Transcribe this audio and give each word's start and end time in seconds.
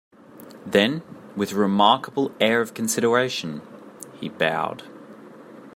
Then, 0.65 1.03
with 1.35 1.51
a 1.51 1.55
remarkable 1.57 2.33
air 2.39 2.59
of 2.59 2.73
consideration, 2.73 3.61
he 4.19 4.29
bowed. 4.29 4.81